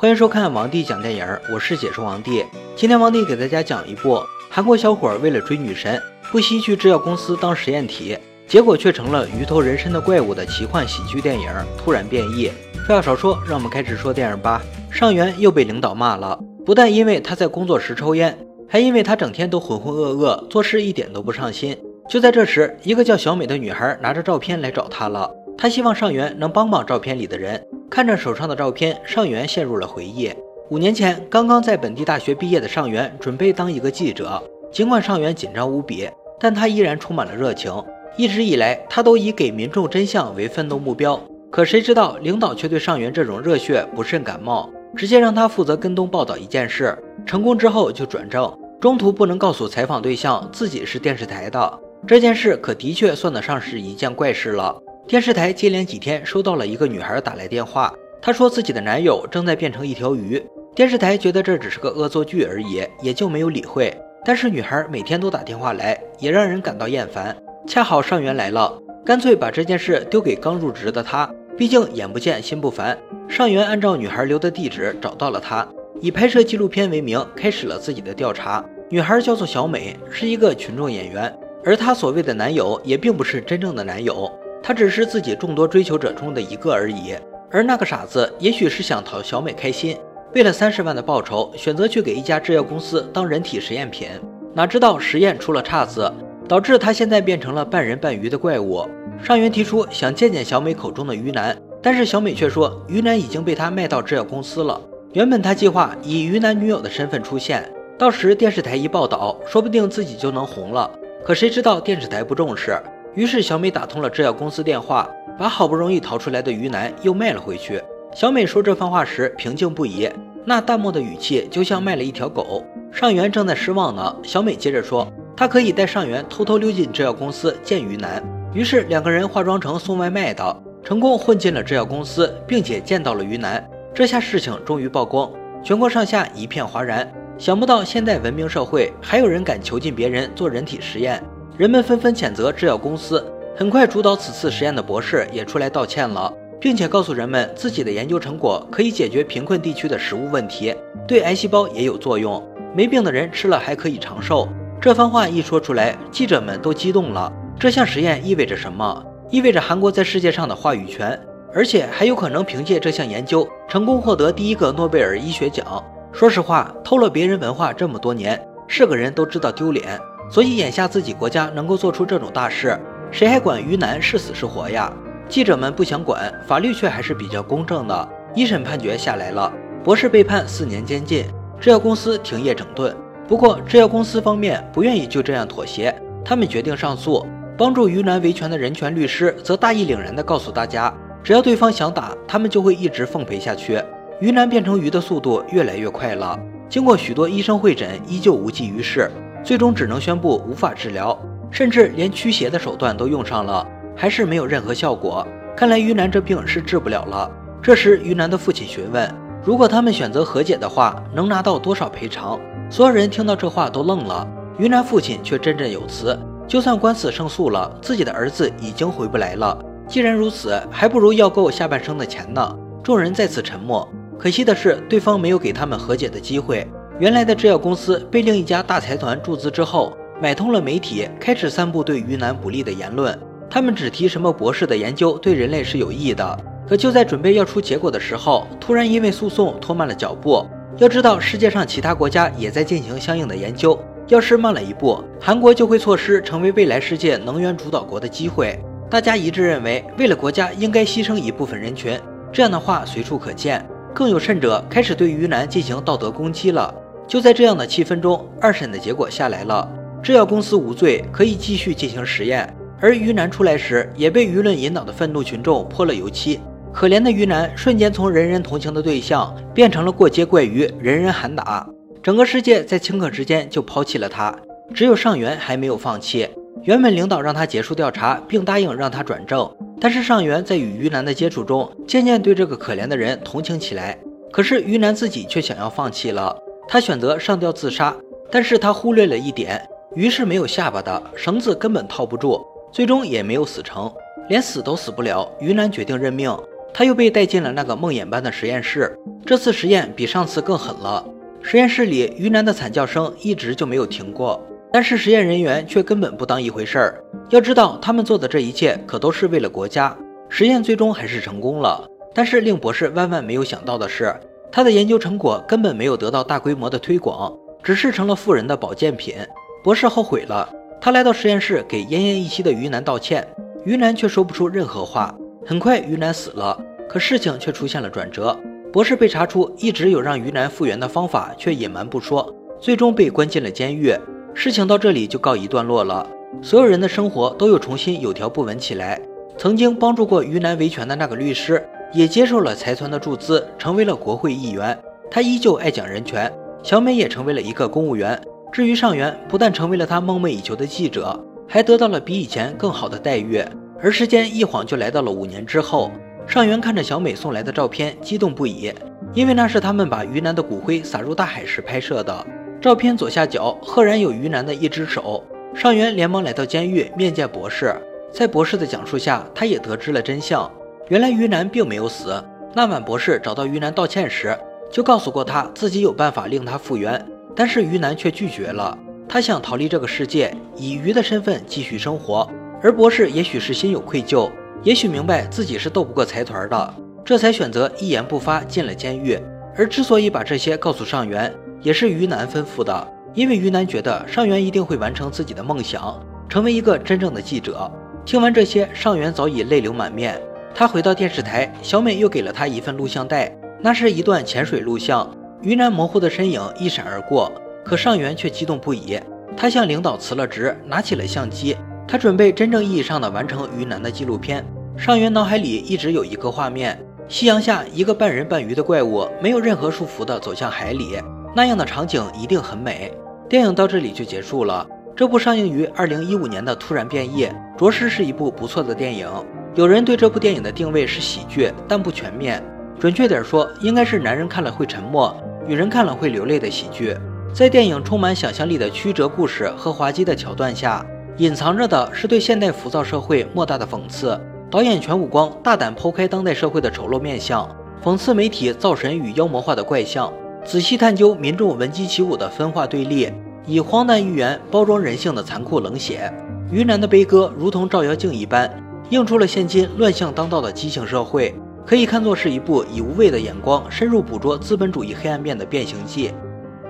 [0.00, 2.42] 欢迎收看王帝讲电影，我是解说王帝。
[2.74, 6.00] 今天王帝给大家讲一部韩国小伙为了追女神，
[6.32, 8.16] 不惜去制药公司当实验体，
[8.48, 12.48] 结果却成了鱼头人身的怪物的奇幻喜剧电影《突然变异》。
[12.88, 14.62] 废话少说，让我们开始说电影吧。
[14.90, 21.76] 上元又被领导骂了，不但因为他在工作时抽烟，还因为他整天都浑浑噩噩，做事一点都不上心。
[22.08, 25.30] 就在这时，一个叫小美的女孩拿着照片来找他了。
[25.58, 27.62] 她希望上元能帮帮照片里的人。
[27.90, 30.32] 看着手上的照片，上元陷入了回忆。
[30.70, 34.40] 五年前，刚刚在本地大学毕业的上元准备当一个记者。
[34.70, 36.08] 尽管上元紧张无比，
[36.38, 37.74] 但他依然充满了热情。
[38.16, 41.20] 一直以来，他都以给民众真相为奋斗目标。
[41.50, 46.96] 可谁知道，领导却对上元这种热血不甚感冒，直接让他负责跟踪报道一件事。
[47.26, 51.78] 成功之后就转正，中途不能告诉采访对象自己是电视台的。
[52.06, 54.80] 这件事可的确算得上是一件怪事了。
[55.10, 57.92] 电视台接连几天收到了一个女孩打来电话，
[58.22, 60.40] 她说自己的男友正在变成一条鱼。
[60.72, 63.92] 电视台觉得这只是个恶作剧而已，也就没有理会。
[64.24, 67.36] 但是女孩每天都打电话来，也让人感到厌烦。
[67.66, 71.28] 恰好上元来了，干脆把这件事丢给刚入职的他。
[71.58, 72.96] 毕竟眼不见心不烦。
[73.28, 75.66] 上元按照女孩留的地址找到了她，
[76.00, 78.64] 以拍摄纪录片为名开始了自己的调查。
[78.88, 84.30] 女孩叫做小美，是一个群众演员，而她所谓的男友也并不是真正的男友。
[84.62, 87.14] 他只是自己众多追求者中的一个而已，
[87.50, 89.96] 而那个傻子也许是想讨小美开心，
[90.34, 94.08] 为了三十万的报酬，选择去给一家制药公司当人体实验品，
[94.54, 96.12] 哪知道实验出了岔子，
[96.46, 98.86] 导致他现在变成了半人半鱼的怪物。
[99.22, 104.80] 上元提出想见见小美口中的鱼男，但是小美却说鱼男已经被他卖到制药公司了。
[105.12, 110.90] 原本他计划以鱼男女友的身份出现，到时电视台一报道，说不定自己就能红了。
[111.24, 112.78] 可谁知道电视台不重视。
[113.14, 115.08] 于是小美打通了制药公司电话，
[115.38, 117.82] 把好不容易逃出来的鱼男又卖了回去。
[118.14, 120.08] 小美说这番话时平静不已，
[120.44, 122.64] 那淡漠的语气就像卖了一条狗。
[122.92, 128.22] 上元正在失望呢，小美接着说，她可以带上元偷偷溜进制药公司见鱼男。
[128.52, 133.64] 于是两个人化妆成送外卖的，成功混进了制药公司，并且见到了鱼男。
[133.94, 135.30] 这下事情终于曝光，
[135.62, 137.08] 全国上下一片哗然。
[137.38, 141.22] 想不到现代文明社会还有人敢囚禁别人做人体实验。
[141.60, 143.22] 人们纷纷谴责制药公司。
[143.54, 150.74] 很快，主导此次实验的博士也出来道歉了，并且告诉人们自己的研究成果可以解决贫困地区的食物问题，
[151.06, 152.42] 对癌细胞也有作用，
[152.74, 154.48] 没病的人吃了还可以长寿。
[154.80, 157.30] 这番话一说出来，记者们都激动了。
[157.58, 159.04] 这项实验意味着什么？
[159.28, 161.20] 意味着韩国在世界上的话语权，
[161.52, 165.84] 而且还有可能凭借这项研究成功获得第一个诺贝尔医学奖。
[166.10, 170.00] 说实话，偷了别人文化这么多年，是个人都知道丢脸。
[170.30, 172.78] 所以眼下自己国家能够做出这种大事，
[173.10, 174.92] 谁还管于南是死是活呀？
[175.28, 178.08] 记者们不想管，法律却还是比较公正的。
[178.34, 179.52] 一审判决下来了，
[179.82, 181.24] 博士被判四年监禁，
[181.60, 182.96] 制药公司停业整顿。
[183.26, 187.26] 不过制药公司方面不愿意就这样妥协，他们决定上诉。
[187.58, 193.82] 帮助于南维权的人权律师则大义凛然地告诉大家，只要对方想打，他们就会一直奉陪下去。
[194.20, 196.38] 于南变成鱼的速度越来越快了，
[196.68, 199.10] 经过许多医生会诊，依旧无济于事。
[199.42, 201.18] 最终只能宣布无法治疗，
[201.50, 205.26] 甚至连驱邪的手段都用上了，还是没有任何效果。
[205.56, 207.30] 看来于南这病是治不了了。
[207.62, 209.12] 这时，于南的父亲询问，
[209.44, 212.40] 如果他们选择和解的话，能拿到多少赔偿？
[212.70, 214.26] 所有人听到这话都愣了。
[214.58, 219.58] 于南父亲却振振有词，就算官司胜诉了，自己的儿子已经回不来了。
[219.88, 222.56] 既然如此，还不如要够下半生的钱呢。
[222.82, 223.86] 众人再次沉默。
[224.18, 226.66] 可惜的是，对方没有给他们和解的机会。
[227.00, 233.18] 原来的制药公司被另一家大财团注资之后，买通了媒体，开始散布对于南不利的言论。
[233.48, 240.46] 他们只提什么博士的研究对人类是有益的，可就在准备要出结果的时候，突然因为诉讼拖慢了脚步。
[240.76, 248.62] 要知道，世界上其他国家也在进行相应的研究，要是慢了一步，韩国就会错失成为未来世界能源主导国的机会。
[248.90, 251.98] 大家一致认为，为了国家，应该牺牲一部分人群。
[252.30, 253.66] 这样的话随处可见。
[253.94, 256.72] 更有甚者，开始对于南进行道德攻击了。
[257.10, 259.68] 就在这样的气氛中，二审的结果下来了，
[260.00, 262.48] 制药公司无罪，可以继续进行实验。
[262.80, 266.38] 而于南出来时，也被舆论引导的愤怒群众泼了油漆。
[266.72, 271.68] 可怜的于南瞬间从人人同情的对象，变成了过街怪鱼，人人喊打。
[272.00, 274.32] 整个世界在顷刻之间就抛弃了他，
[274.72, 276.28] 只有上元还没有放弃。
[276.62, 283.98] 原本领导让他结束调查，并答应让他转正，但是上元在与于南的接触中，渐渐对这个可怜的人同情起来。
[284.30, 286.36] 可是于南自己却想要放弃了。
[286.72, 287.92] 他选择上吊自杀，
[288.30, 289.60] 但是他忽略了一点，
[289.96, 292.40] 鱼是没有下巴的，绳子根本套不住，
[292.70, 293.92] 最终也没有死成，
[294.28, 295.28] 连死都死不了。
[295.40, 296.32] 于南决定认命，
[296.72, 298.96] 他又被带进了那个梦魇般的实验室。
[299.26, 301.04] 这次实验比上次更狠了。
[301.42, 304.40] 实验室里于南的惨叫声一直就没有停过，
[304.72, 307.04] 但是实验人员却根本不当一回事儿。
[307.30, 309.96] 要知道，他们做的这一切可都是为了国家。
[310.28, 311.84] 实验最终还是成功了，
[312.14, 314.14] 但是令博士万万没有想到的是，
[314.52, 317.32] 他的研究成果根本没有得到大规模的推广，
[317.62, 319.14] 只是成了富人的保健品。
[319.62, 320.48] 博士后悔了，
[320.80, 323.26] 他来到实验室给奄奄一息的于南道歉，
[323.64, 325.14] 于南却说不出任何话。
[325.46, 326.58] 很快，于南死了，
[326.88, 328.36] 可事情却出现了转折。
[328.72, 333.94] 博士被查出一直有让于南复原的方法，却隐瞒不说，最终被关进了监狱。
[334.34, 336.06] 事情到这里就告一段落了，
[336.42, 339.00] 所有人的生活都又重新有条不紊起来。
[339.36, 344.78] 曾经帮助过于南维权的那个律师，也接受了财团的注资，成为了国会议员。
[345.10, 346.32] 他依旧爱讲人权。
[346.62, 348.20] 小美也成为了一个公务员。
[348.52, 353.42] 至于上元，不但成为了他梦寐以求的记者，还得到了比以前更好的待遇。
[353.82, 355.90] 而时间一晃就来到了五年之后。
[356.26, 358.72] 上元看着小美送来的照片，激动不已，
[359.14, 362.26] 因为那是他们把于南的骨灰撒入大海时拍摄的
[362.60, 362.96] 照片。
[362.96, 365.24] 左下角赫然有于南的一只手。
[365.54, 367.74] 上元连忙来到监狱面见博士，
[368.12, 370.48] 在博士的讲述下，他也得知了真相。
[370.90, 372.12] 原来于南并没有死。
[372.52, 374.36] 那晚博士找到于南道歉时，
[374.72, 377.00] 就告诉过他自己有办法令他复原，
[377.34, 378.76] 但是于南却拒绝了。
[379.08, 382.28] 他想逃离这个世界，以鱼的身份继续生活，
[382.60, 384.28] 而博士也许是心有愧疚。
[384.64, 389.16] 也许明白自己是斗不过财团的，这才选择一言不发进了监狱。
[389.56, 391.32] 而之所以把这些告诉上元，
[391.62, 397.70] 也是于南吩咐的，因为于南觉得上元一定会完成自己的梦想，成为一个真正的记者。
[398.04, 400.20] 听完这些，上元早已泪流满面。
[400.54, 405.08] 他回到电视台，小美又给了他一份录像带，那是一段潜水录像。
[405.42, 407.32] 于南模糊的身影一闪而过，
[407.64, 409.00] 可上元却激动不已。
[409.36, 411.56] 他向领导辞了职，拿起了相机。
[411.88, 414.44] 他准备真正意义上的完成鱼男的纪录片。
[414.76, 420.98] 上元脑海里一直有一个画面：夕阳下，一个半人半鱼的怪物，没有任何束缚的走向海里，
[421.34, 422.92] 那样的场景一定很美。
[423.28, 424.66] 电影到这里就结束了。
[424.94, 427.24] 这部上映于二零一五年的《突然变异》，
[427.56, 429.08] 着实是一部不错的电影。
[429.56, 432.40] 有人对这部电影的定位是喜剧，但不全面。
[432.78, 435.14] 准确点说，应该是男人看了会沉默，
[435.44, 436.96] 女人看了会流泪的喜剧。
[437.34, 440.86] 在电影充满想象力的曲折故事和滑稽的桥段下。
[441.16, 444.18] 隐藏着的是对现代浮躁社会莫大的讽刺。
[444.50, 447.48] 导演全武光大胆剖开当代社会的丑陋面相，
[447.84, 450.12] 讽刺媒体造神与妖魔化的怪象，
[450.44, 453.12] 仔细探究民众闻鸡起舞的分化对立，
[453.46, 456.10] 以荒诞寓言包装人性的残酷冷血。
[456.50, 458.50] 于南的悲歌如同照妖镜一般，
[458.90, 461.32] 映出了现今乱象当道的畸形社会，
[461.64, 466.12] 可以看作是一部以无畏的眼光深入捕捉资本主义黑暗面的变形记。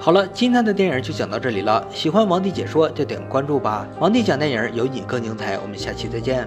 [0.00, 1.86] 好了，今天的电影就讲到这里了。
[1.92, 3.86] 喜欢王帝解说就点个关注吧。
[4.00, 6.46] 王帝讲电影有你更精彩，我们下期再见。